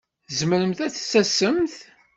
Tzemremt 0.27 0.79
ad 0.85 0.91
d-tasemt? 0.93 1.75